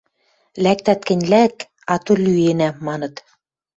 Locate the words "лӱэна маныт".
2.23-3.15